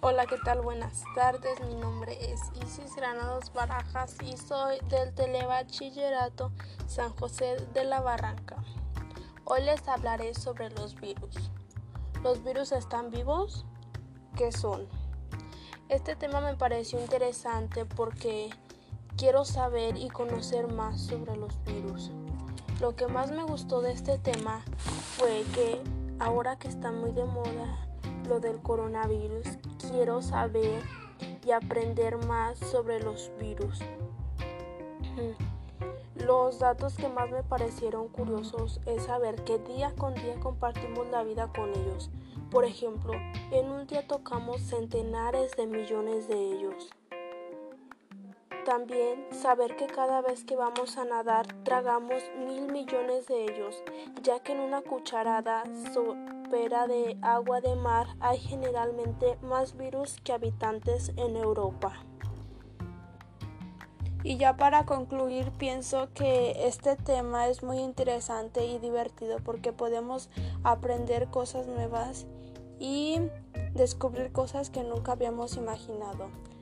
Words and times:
Hola, 0.00 0.26
¿qué 0.26 0.36
tal? 0.44 0.60
Buenas 0.60 1.02
tardes. 1.16 1.60
Mi 1.66 1.74
nombre 1.74 2.16
es 2.32 2.40
Isis 2.64 2.94
Granados 2.94 3.52
Barajas 3.52 4.14
y 4.22 4.36
soy 4.36 4.78
del 4.90 5.12
Telebachillerato 5.12 6.52
San 6.86 7.10
José 7.16 7.56
de 7.74 7.82
la 7.82 8.00
Barranca. 8.00 8.62
Hoy 9.44 9.62
les 9.62 9.88
hablaré 9.88 10.34
sobre 10.34 10.70
los 10.70 10.94
virus. 11.00 11.50
¿Los 12.22 12.44
virus 12.44 12.70
están 12.70 13.10
vivos? 13.10 13.66
¿Qué 14.36 14.52
son? 14.52 14.86
Este 15.88 16.14
tema 16.14 16.40
me 16.40 16.54
pareció 16.54 17.00
interesante 17.00 17.84
porque 17.84 18.50
quiero 19.16 19.44
saber 19.44 19.96
y 19.96 20.10
conocer 20.10 20.72
más 20.72 21.00
sobre 21.00 21.36
los 21.36 21.60
virus. 21.64 22.12
Lo 22.80 22.94
que 22.94 23.08
más 23.08 23.32
me 23.32 23.42
gustó 23.42 23.80
de 23.80 23.94
este 23.94 24.16
tema 24.16 24.64
fue 25.16 25.44
que 25.56 25.82
ahora 26.20 26.56
que 26.56 26.68
está 26.68 26.92
muy 26.92 27.10
de 27.10 27.24
moda 27.24 27.88
lo 28.28 28.40
del 28.40 28.60
coronavirus, 28.60 29.46
quiero 29.90 30.22
saber 30.22 30.82
y 31.44 31.50
aprender 31.50 32.16
más 32.26 32.58
sobre 32.58 33.00
los 33.00 33.30
virus. 33.40 33.80
Los 36.14 36.58
datos 36.58 36.96
que 36.96 37.08
más 37.08 37.30
me 37.30 37.42
parecieron 37.42 38.08
curiosos 38.08 38.80
es 38.86 39.04
saber 39.04 39.42
que 39.44 39.58
día 39.58 39.94
con 39.96 40.14
día 40.14 40.38
compartimos 40.40 41.08
la 41.08 41.22
vida 41.22 41.50
con 41.54 41.70
ellos. 41.70 42.10
Por 42.50 42.64
ejemplo, 42.64 43.12
en 43.50 43.70
un 43.70 43.86
día 43.86 44.06
tocamos 44.06 44.60
centenares 44.62 45.56
de 45.56 45.66
millones 45.66 46.28
de 46.28 46.34
ellos. 46.34 46.90
También 48.68 49.24
saber 49.32 49.76
que 49.76 49.86
cada 49.86 50.20
vez 50.20 50.44
que 50.44 50.54
vamos 50.54 50.98
a 50.98 51.06
nadar 51.06 51.46
tragamos 51.64 52.22
mil 52.38 52.70
millones 52.70 53.26
de 53.26 53.44
ellos, 53.44 53.82
ya 54.22 54.40
que 54.40 54.52
en 54.52 54.60
una 54.60 54.82
cucharada 54.82 55.62
sopera 55.94 56.86
de 56.86 57.16
agua 57.22 57.62
de 57.62 57.74
mar 57.76 58.08
hay 58.20 58.36
generalmente 58.36 59.38
más 59.40 59.74
virus 59.78 60.20
que 60.22 60.34
habitantes 60.34 61.14
en 61.16 61.36
Europa. 61.36 61.94
Y 64.22 64.36
ya 64.36 64.58
para 64.58 64.84
concluir, 64.84 65.50
pienso 65.52 66.10
que 66.12 66.66
este 66.66 66.96
tema 66.96 67.48
es 67.48 67.62
muy 67.62 67.78
interesante 67.78 68.66
y 68.66 68.78
divertido 68.78 69.38
porque 69.42 69.72
podemos 69.72 70.28
aprender 70.62 71.30
cosas 71.30 71.66
nuevas 71.68 72.26
y 72.78 73.18
descubrir 73.72 74.30
cosas 74.30 74.68
que 74.68 74.84
nunca 74.84 75.12
habíamos 75.12 75.56
imaginado. 75.56 76.28